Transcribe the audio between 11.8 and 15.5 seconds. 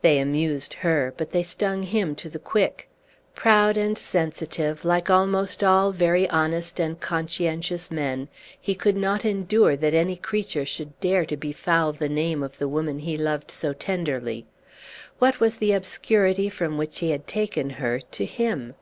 the name of the woman he loved so tenderly. What